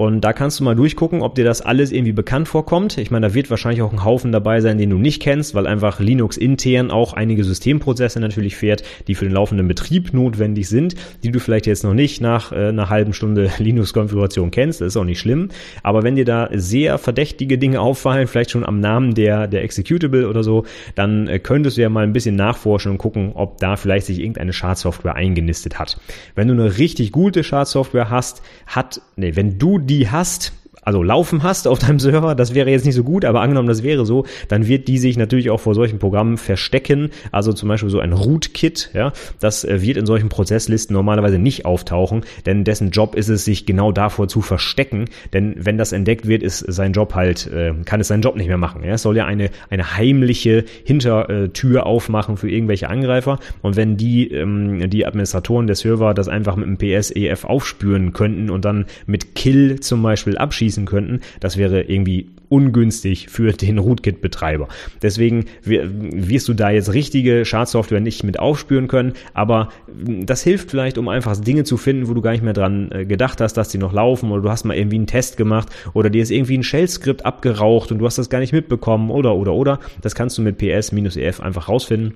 [0.00, 2.96] Und da kannst du mal durchgucken, ob dir das alles irgendwie bekannt vorkommt.
[2.96, 5.66] Ich meine, da wird wahrscheinlich auch ein Haufen dabei sein, den du nicht kennst, weil
[5.66, 10.94] einfach Linux intern auch einige Systemprozesse natürlich fährt, die für den laufenden Betrieb notwendig sind,
[11.22, 14.80] die du vielleicht jetzt noch nicht nach äh, einer halben Stunde Linux-Konfiguration kennst.
[14.80, 15.50] Das ist auch nicht schlimm.
[15.82, 20.30] Aber wenn dir da sehr verdächtige Dinge auffallen, vielleicht schon am Namen der, der Executable
[20.30, 23.76] oder so, dann äh, könntest du ja mal ein bisschen nachforschen und gucken, ob da
[23.76, 26.00] vielleicht sich irgendeine Schadsoftware eingenistet hat.
[26.34, 31.42] Wenn du eine richtig gute Schadsoftware hast, hat, nee, wenn du die hast, also laufen
[31.42, 34.24] hast auf deinem Server, das wäre jetzt nicht so gut, aber angenommen, das wäre so,
[34.48, 37.10] dann wird die sich natürlich auch vor solchen Programmen verstecken.
[37.32, 41.64] Also zum Beispiel so ein Rootkit, ja, das äh, wird in solchen Prozesslisten normalerweise nicht
[41.64, 45.06] auftauchen, denn dessen Job ist es, sich genau davor zu verstecken.
[45.32, 48.48] Denn wenn das entdeckt wird, ist sein Job halt, äh, kann es seinen Job nicht
[48.48, 48.82] mehr machen.
[48.84, 48.94] Ja?
[48.94, 53.38] Es soll ja eine, eine heimliche Hintertür aufmachen für irgendwelche Angreifer.
[53.62, 58.50] Und wenn die, ähm, die Administratoren der Server das einfach mit einem PS-EF aufspüren könnten
[58.50, 61.20] und dann mit Kill zum Beispiel abschießen, abschließen könnten.
[61.40, 64.68] Das wäre irgendwie ungünstig für den Rootkit-Betreiber.
[65.02, 70.98] Deswegen wirst du da jetzt richtige Schadsoftware nicht mit aufspüren können, aber das hilft vielleicht,
[70.98, 73.68] um einfach Dinge zu finden, wo du gar nicht mehr dran äh, gedacht hast, dass
[73.68, 76.58] die noch laufen oder du hast mal irgendwie einen Test gemacht oder dir ist irgendwie
[76.58, 79.78] ein Shell-Skript abgeraucht und du hast das gar nicht mitbekommen oder oder oder.
[80.02, 82.14] Das kannst du mit PS-EF einfach rausfinden.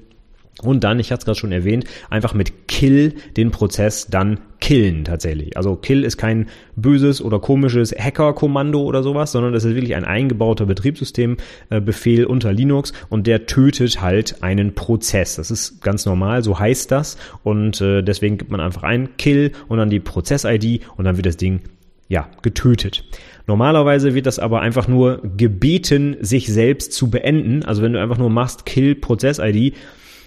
[0.64, 5.05] Und dann, ich hatte es gerade schon erwähnt, einfach mit Kill den Prozess dann killen
[5.05, 5.57] tatsächlich.
[5.57, 10.05] Also Kill ist kein böses oder komisches Hacker-Kommando oder sowas, sondern das ist wirklich ein
[10.05, 15.37] eingebauter Betriebssystembefehl unter Linux und der tötet halt einen Prozess.
[15.37, 19.53] Das ist ganz normal, so heißt das und äh, deswegen gibt man einfach ein Kill
[19.68, 21.61] und dann die Prozess-ID und dann wird das Ding
[22.09, 23.05] ja, getötet.
[23.46, 27.62] Normalerweise wird das aber einfach nur gebeten, sich selbst zu beenden.
[27.64, 29.74] Also wenn du einfach nur machst Kill Prozess ID,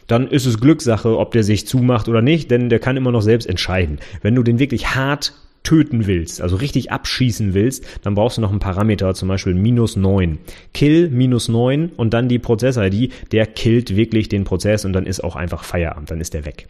[0.08, 3.22] dann ist es Glückssache, ob der sich zumacht oder nicht, denn der kann immer noch
[3.22, 4.00] selbst entscheiden.
[4.22, 8.52] Wenn du den wirklich hart töten willst, also richtig abschießen willst, dann brauchst du noch
[8.52, 10.39] einen Parameter, zum Beispiel minus neun.
[10.74, 15.24] Kill minus neun und dann die Prozess-ID, der killt wirklich den Prozess und dann ist
[15.24, 16.67] auch einfach Feierabend, dann ist der weg.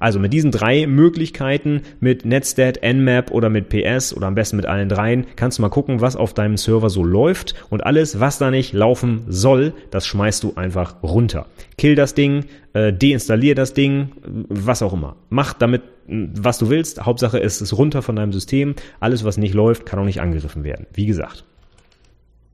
[0.00, 4.66] Also mit diesen drei Möglichkeiten, mit Netstat, Nmap oder mit PS oder am besten mit
[4.66, 8.38] allen dreien, kannst du mal gucken, was auf deinem Server so läuft und alles, was
[8.38, 11.46] da nicht laufen soll, das schmeißt du einfach runter.
[11.76, 15.16] Kill das Ding, äh, deinstallier das Ding, was auch immer.
[15.30, 17.04] Mach damit was du willst.
[17.04, 18.74] Hauptsache es ist runter von deinem System.
[19.00, 20.86] Alles, was nicht läuft, kann auch nicht angegriffen werden.
[20.92, 21.44] Wie gesagt.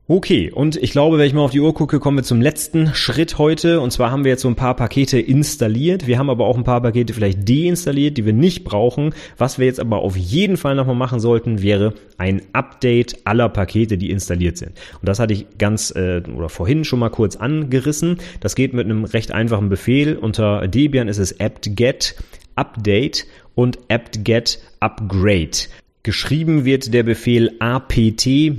[0.07, 2.93] Okay, und ich glaube, wenn ich mal auf die Uhr gucke, kommen wir zum letzten
[2.93, 3.81] Schritt heute.
[3.81, 6.05] Und zwar haben wir jetzt so ein paar Pakete installiert.
[6.05, 9.15] Wir haben aber auch ein paar Pakete vielleicht deinstalliert, die wir nicht brauchen.
[9.39, 13.97] Was wir jetzt aber auf jeden Fall nochmal machen sollten, wäre ein Update aller Pakete,
[13.97, 14.73] die installiert sind.
[15.01, 18.19] Und das hatte ich ganz äh, oder vorhin schon mal kurz angerissen.
[18.41, 20.17] Das geht mit einem recht einfachen Befehl.
[20.17, 22.13] Unter Debian ist es apt-get
[22.55, 25.67] update und apt-get upgrade.
[26.05, 28.53] Geschrieben wird der Befehl apt-get,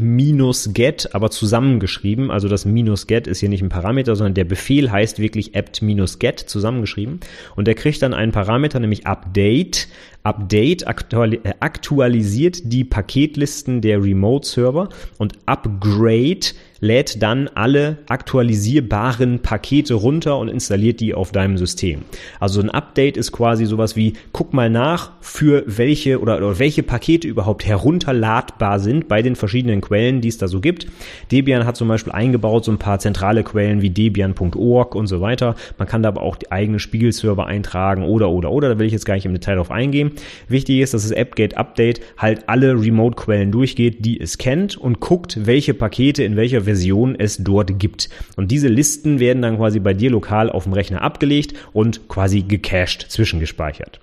[1.12, 2.32] aber zusammengeschrieben.
[2.32, 7.20] Also das -get ist hier nicht ein Parameter, sondern der Befehl heißt wirklich apt-get zusammengeschrieben.
[7.54, 9.86] Und der kriegt dann einen Parameter, nämlich update.
[10.24, 16.46] Update äh, aktualisiert die Paketlisten der Remote-Server und Upgrade
[16.80, 22.02] lädt dann alle aktualisierbaren Pakete runter und installiert die auf deinem System.
[22.40, 26.82] Also ein Update ist quasi sowas wie, guck mal nach, für welche oder, oder welche
[26.82, 30.86] Pakete überhaupt herunterladbar sind bei den verschiedenen Quellen, die es da so gibt.
[31.32, 35.54] Debian hat zum Beispiel eingebaut so ein paar zentrale Quellen wie debian.org und so weiter.
[35.78, 38.68] Man kann da aber auch die eigenen Spiegelserver eintragen oder, oder, oder.
[38.68, 40.12] Da will ich jetzt gar nicht im Detail drauf eingehen.
[40.48, 45.46] Wichtig ist, dass das AppGate Update halt alle Remote-Quellen durchgeht, die es kennt und guckt,
[45.46, 48.10] welche Pakete in welcher Version es dort gibt.
[48.36, 52.42] Und diese Listen werden dann quasi bei dir lokal auf dem Rechner abgelegt und quasi
[52.42, 54.00] gecached zwischengespeichert.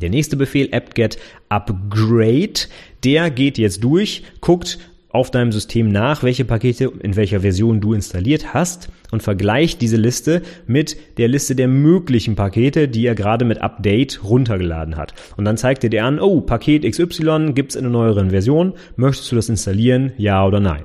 [0.00, 2.68] Der nächste Befehl apt-get upgrade,
[3.02, 4.78] der geht jetzt durch, guckt
[5.10, 9.96] auf deinem System nach, welche Pakete in welcher Version du installiert hast und vergleicht diese
[9.96, 15.14] Liste mit der Liste der möglichen Pakete, die er gerade mit Update runtergeladen hat.
[15.36, 19.32] Und dann zeigt er dir an, oh, Paket XY gibt's in einer neueren Version, möchtest
[19.32, 20.82] du das installieren, ja oder nein?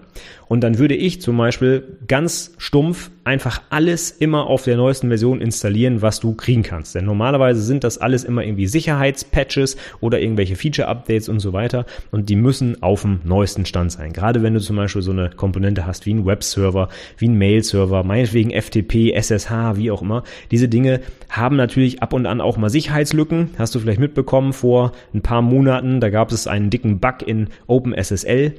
[0.53, 5.41] Und dann würde ich zum Beispiel ganz stumpf einfach alles immer auf der neuesten Version
[5.41, 6.93] installieren, was du kriegen kannst.
[6.93, 11.87] Denn normalerweise sind das alles immer irgendwie Sicherheitspatches oder irgendwelche Feature-Updates und so weiter.
[12.11, 14.13] Und die müssen auf dem neuesten Stand sein.
[14.13, 18.03] Gerade wenn du zum Beispiel so eine Komponente hast wie ein Webserver, wie ein Mail-Server,
[18.03, 20.21] meinetwegen FTP, SSH, wie auch immer.
[20.51, 23.49] Diese Dinge haben natürlich ab und an auch mal Sicherheitslücken.
[23.57, 27.47] Hast du vielleicht mitbekommen vor ein paar Monaten, da gab es einen dicken Bug in
[27.65, 28.53] OpenSSL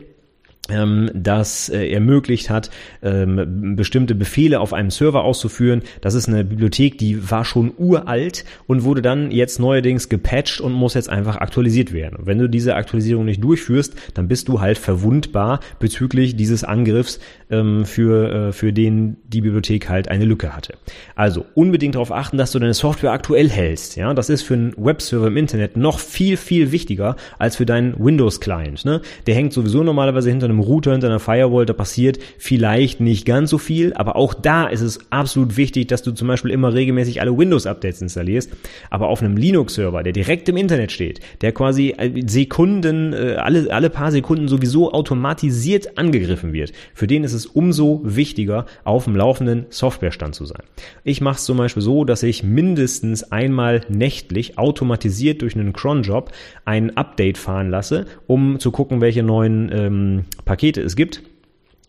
[0.70, 2.70] ähm, das äh, ermöglicht hat,
[3.02, 5.82] ähm, bestimmte Befehle auf einem Server auszuführen.
[6.00, 10.72] Das ist eine Bibliothek, die war schon uralt und wurde dann jetzt neuerdings gepatcht und
[10.72, 12.18] muss jetzt einfach aktualisiert werden.
[12.22, 17.84] Wenn du diese Aktualisierung nicht durchführst, dann bist du halt verwundbar bezüglich dieses Angriffs, ähm,
[17.84, 20.74] für, äh, für den die Bibliothek halt eine Lücke hatte.
[21.14, 23.96] Also unbedingt darauf achten, dass du deine Software aktuell hältst.
[23.96, 27.94] Ja, das ist für einen Webserver im Internet noch viel, viel wichtiger als für deinen
[27.98, 28.84] Windows-Client.
[28.84, 29.00] Ne?
[29.26, 33.50] Der hängt sowieso normalerweise hinter einem Router, hinter einer Firewall, da passiert vielleicht nicht ganz
[33.50, 37.20] so viel, aber auch da ist es absolut wichtig, dass du zum Beispiel immer regelmäßig
[37.20, 38.50] alle Windows-Updates installierst.
[38.90, 43.72] Aber auf einem Linux-Server, der direkt im Internet steht, der quasi äh, Sekunden, äh, alle,
[43.72, 49.16] alle paar Sekunden sowieso automatisiert angegriffen wird, für den ist es umso wichtiger, auf dem
[49.16, 50.62] laufenden Softwarestand zu sein.
[51.02, 56.30] Ich mache es zum Beispiel so, dass ich mindestens einmal nächtlich automatisiert durch einen Cron-Job
[56.64, 61.22] ein Update fahren lasse, um zu gucken, welche neuen ähm, Pakete es gibt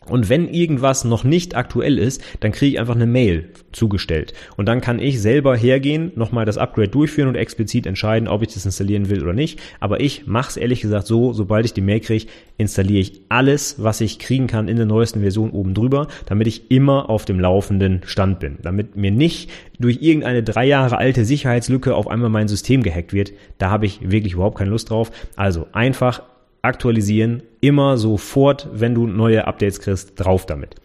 [0.08, 4.34] und wenn irgendwas noch nicht aktuell ist, dann kriege ich einfach eine Mail zugestellt.
[4.56, 8.54] Und dann kann ich selber hergehen, nochmal das Upgrade durchführen und explizit entscheiden, ob ich
[8.54, 9.60] das installieren will oder nicht.
[9.80, 13.82] Aber ich mache es ehrlich gesagt so, sobald ich die Mail kriege, installiere ich alles,
[13.84, 17.40] was ich kriegen kann in der neuesten Version oben drüber, damit ich immer auf dem
[17.40, 18.60] laufenden Stand bin.
[18.62, 23.34] Damit mir nicht durch irgendeine drei Jahre alte Sicherheitslücke auf einmal mein System gehackt wird.
[23.58, 25.12] Da habe ich wirklich überhaupt keine Lust drauf.
[25.36, 26.22] Also einfach
[26.62, 30.76] aktualisieren, immer sofort, wenn du neue Updates kriegst, drauf damit.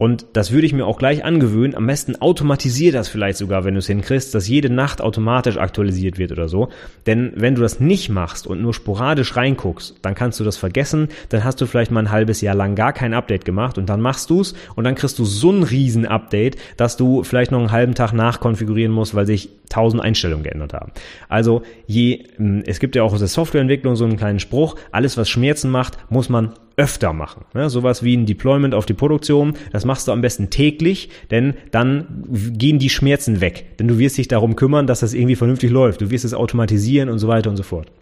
[0.00, 1.74] Und das würde ich mir auch gleich angewöhnen.
[1.74, 6.16] Am besten automatisier das vielleicht sogar, wenn du es hinkriegst, dass jede Nacht automatisch aktualisiert
[6.16, 6.70] wird oder so.
[7.06, 11.08] Denn wenn du das nicht machst und nur sporadisch reinguckst, dann kannst du das vergessen.
[11.28, 14.00] Dann hast du vielleicht mal ein halbes Jahr lang gar kein Update gemacht und dann
[14.00, 17.58] machst du es und dann kriegst du so ein riesen Update, dass du vielleicht noch
[17.58, 20.92] einen halben Tag nachkonfigurieren musst, weil sich tausend Einstellungen geändert haben.
[21.28, 25.18] Also je, hm, es gibt ja auch aus der Softwareentwicklung so einen kleinen Spruch, alles
[25.18, 27.44] was Schmerzen macht, muss man öfter machen.
[27.54, 31.52] Ja, sowas wie ein Deployment auf die Produktion, das machst du am besten täglich, denn
[31.72, 33.76] dann gehen die Schmerzen weg.
[33.78, 36.00] Denn du wirst dich darum kümmern, dass das irgendwie vernünftig läuft.
[36.00, 37.92] Du wirst es automatisieren und so weiter und so fort.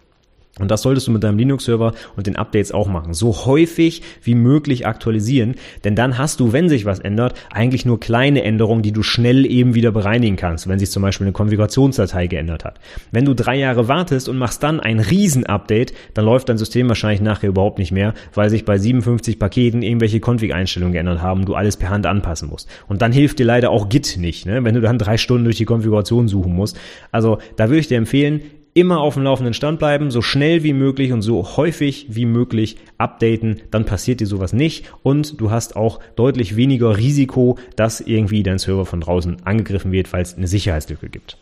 [0.59, 3.13] Und das solltest du mit deinem Linux-Server und den Updates auch machen.
[3.13, 7.99] So häufig wie möglich aktualisieren, denn dann hast du, wenn sich was ändert, eigentlich nur
[7.99, 12.27] kleine Änderungen, die du schnell eben wieder bereinigen kannst, wenn sich zum Beispiel eine Konfigurationsdatei
[12.27, 12.79] geändert hat.
[13.11, 17.21] Wenn du drei Jahre wartest und machst dann ein Riesen-Update, dann läuft dein System wahrscheinlich
[17.21, 21.77] nachher überhaupt nicht mehr, weil sich bei 57 Paketen irgendwelche Config-Einstellungen geändert haben, du alles
[21.77, 22.69] per Hand anpassen musst.
[22.87, 24.63] Und dann hilft dir leider auch Git nicht, ne?
[24.63, 26.79] wenn du dann drei Stunden durch die Konfiguration suchen musst.
[27.11, 28.41] Also da würde ich dir empfehlen,
[28.79, 32.77] immer auf dem laufenden Stand bleiben, so schnell wie möglich und so häufig wie möglich
[32.97, 38.43] updaten, dann passiert dir sowas nicht und du hast auch deutlich weniger Risiko, dass irgendwie
[38.43, 41.37] dein Server von draußen angegriffen wird, weil es eine Sicherheitslücke gibt.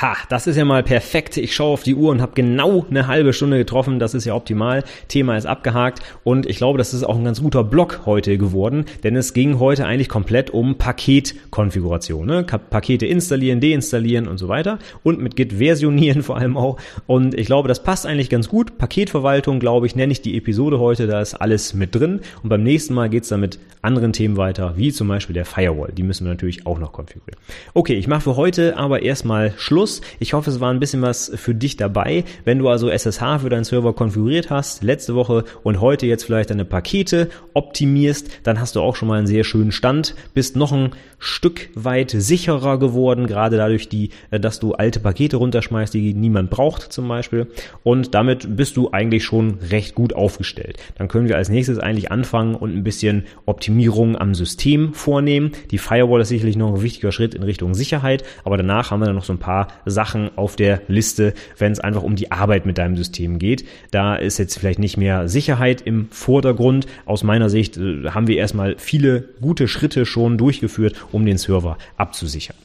[0.00, 1.36] Ha, das ist ja mal perfekt.
[1.38, 3.98] Ich schaue auf die Uhr und habe genau eine halbe Stunde getroffen.
[3.98, 4.84] Das ist ja optimal.
[5.08, 8.84] Thema ist abgehakt und ich glaube, das ist auch ein ganz guter Block heute geworden,
[9.02, 12.26] denn es ging heute eigentlich komplett um Paketkonfiguration.
[12.28, 12.44] Ne?
[12.44, 16.78] Pakete installieren, deinstallieren und so weiter und mit Git versionieren vor allem auch.
[17.08, 18.78] Und ich glaube, das passt eigentlich ganz gut.
[18.78, 21.08] Paketverwaltung, glaube ich, nenne ich die Episode heute.
[21.08, 24.74] Da ist alles mit drin und beim nächsten Mal geht's dann mit anderen Themen weiter,
[24.76, 25.90] wie zum Beispiel der Firewall.
[25.92, 27.40] Die müssen wir natürlich auch noch konfigurieren.
[27.74, 29.87] Okay, ich mache für heute aber erstmal Schluss.
[29.88, 30.00] Schluss.
[30.18, 32.24] Ich hoffe, es war ein bisschen was für dich dabei.
[32.44, 36.50] Wenn du also SSH für deinen Server konfiguriert hast, letzte Woche und heute jetzt vielleicht
[36.50, 40.72] deine Pakete optimierst, dann hast du auch schon mal einen sehr schönen Stand, bist noch
[40.72, 46.14] ein Stück weit sicherer geworden, gerade dadurch, die, äh, dass du alte Pakete runterschmeißt, die
[46.14, 47.48] niemand braucht zum Beispiel.
[47.82, 50.76] Und damit bist du eigentlich schon recht gut aufgestellt.
[50.96, 55.52] Dann können wir als nächstes eigentlich anfangen und ein bisschen Optimierung am System vornehmen.
[55.70, 59.06] Die Firewall ist sicherlich noch ein wichtiger Schritt in Richtung Sicherheit, aber danach haben wir
[59.06, 62.66] dann noch so ein paar Sachen auf der Liste, wenn es einfach um die Arbeit
[62.66, 63.64] mit deinem System geht.
[63.90, 66.86] Da ist jetzt vielleicht nicht mehr Sicherheit im Vordergrund.
[67.06, 71.78] Aus meiner Sicht äh, haben wir erstmal viele gute Schritte schon durchgeführt, um den Server
[71.96, 72.56] abzusichern.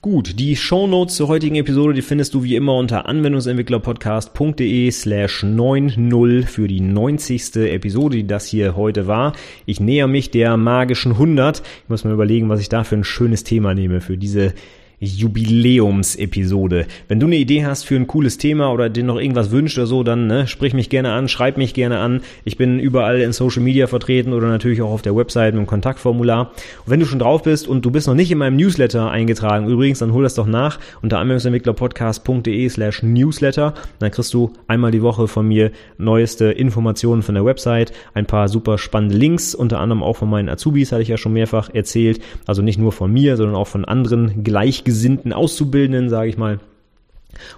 [0.00, 5.42] Gut, die Show Notes zur heutigen Episode, die findest du wie immer unter anwendungsentwicklerpodcast.de slash
[5.42, 7.56] 90 für die 90.
[7.56, 9.32] Episode, die das hier heute war.
[9.66, 11.58] Ich näher mich der magischen 100.
[11.82, 14.54] Ich muss mal überlegen, was ich da für ein schönes Thema nehme für diese
[15.00, 16.86] Jubiläumsepisode.
[17.06, 19.86] Wenn du eine Idee hast für ein cooles Thema oder dir noch irgendwas wünscht oder
[19.86, 22.22] so, dann ne, sprich mich gerne an, schreib mich gerne an.
[22.44, 25.66] Ich bin überall in Social Media vertreten oder natürlich auch auf der Website mit dem
[25.66, 26.50] Kontaktformular.
[26.84, 29.68] Und wenn du schon drauf bist und du bist noch nicht in meinem Newsletter eingetragen,
[29.68, 33.74] übrigens, dann hol das doch nach unter anwendungsentwicklerpodcast.de slash newsletter.
[34.00, 38.48] Dann kriegst du einmal die Woche von mir neueste Informationen von der Website, ein paar
[38.48, 42.20] super spannende Links, unter anderem auch von meinen Azubis, hatte ich ja schon mehrfach erzählt.
[42.46, 46.60] Also nicht nur von mir, sondern auch von anderen gleich gleichgesinnten Auszubildenden, sage ich mal,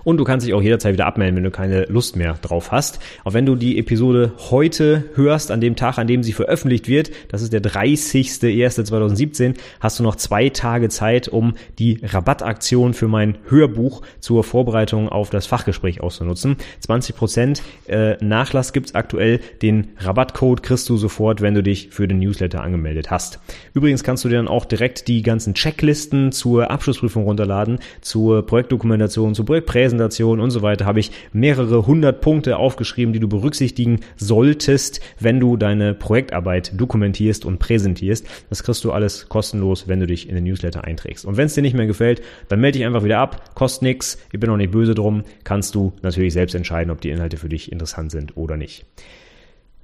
[0.05, 3.01] und du kannst dich auch jederzeit wieder abmelden, wenn du keine Lust mehr drauf hast.
[3.25, 7.11] Auch wenn du die Episode heute hörst, an dem Tag, an dem sie veröffentlicht wird,
[7.29, 13.39] das ist der 30.01.2017, hast du noch zwei Tage Zeit, um die Rabattaktion für mein
[13.49, 16.57] Hörbuch zur Vorbereitung auf das Fachgespräch auszunutzen.
[16.87, 19.41] 20% äh, Nachlass gibt's aktuell.
[19.63, 23.41] Den Rabattcode kriegst du sofort, wenn du dich für den Newsletter angemeldet hast.
[23.75, 29.35] Übrigens kannst du dir dann auch direkt die ganzen Checklisten zur Abschlussprüfung runterladen, zur Projektdokumentation,
[29.35, 34.01] zur Projekt Präsentation und so weiter habe ich mehrere hundert Punkte aufgeschrieben, die du berücksichtigen
[34.17, 38.27] solltest, wenn du deine Projektarbeit dokumentierst und präsentierst.
[38.49, 41.25] Das kriegst du alles kostenlos, wenn du dich in den Newsletter einträgst.
[41.25, 44.19] Und wenn es dir nicht mehr gefällt, dann melde dich einfach wieder ab, kostet nichts,
[44.33, 47.49] ich bin auch nicht böse drum, kannst du natürlich selbst entscheiden, ob die Inhalte für
[47.49, 48.85] dich interessant sind oder nicht.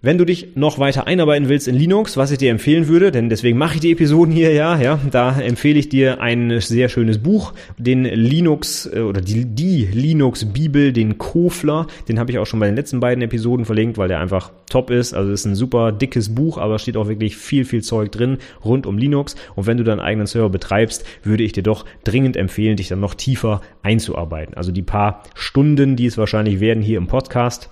[0.02, 3.30] Wenn du dich noch weiter einarbeiten willst in Linux, was ich dir empfehlen würde, denn
[3.30, 7.16] deswegen mache ich die Episoden hier ja, ja, da empfehle ich dir ein sehr schönes
[7.16, 12.44] Buch, den Linux äh, oder die, die Linux Bibel, den Kofler, den habe ich auch
[12.44, 15.14] schon bei den letzten beiden Episoden verlinkt, weil der einfach top ist.
[15.14, 18.86] Also ist ein super dickes Buch, aber steht auch wirklich viel viel Zeug drin rund
[18.86, 22.76] um Linux und wenn du deinen eigenen Server betreibst, würde ich dir doch dringend empfehlen,
[22.76, 24.54] dich dann noch tiefer einzuarbeiten.
[24.54, 27.70] Also die paar Stunden, die es wahrscheinlich werden hier im Podcast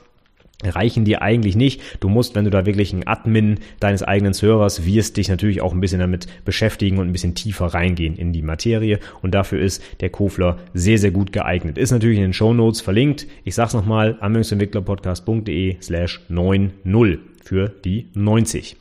[0.66, 1.81] reichen dir eigentlich nicht.
[2.00, 5.72] Du musst, wenn du da wirklich ein Admin deines eigenen Servers wirst, dich natürlich auch
[5.72, 8.98] ein bisschen damit beschäftigen und ein bisschen tiefer reingehen in die Materie.
[9.22, 11.79] Und dafür ist der Kofler sehr, sehr gut geeignet.
[11.79, 13.27] Ist natürlich in den Show Notes verlinkt.
[13.44, 18.77] Ich sag's nochmal, anwendungsentwicklerpodcast.de slash 90 für die 90.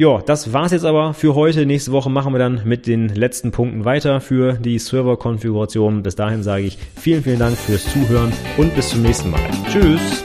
[0.00, 1.66] Ja, das war's jetzt aber für heute.
[1.66, 6.04] Nächste Woche machen wir dann mit den letzten Punkten weiter für die Serverkonfiguration.
[6.04, 9.40] Bis dahin sage ich vielen, vielen Dank fürs Zuhören und bis zum nächsten Mal.
[9.68, 10.22] Tschüss!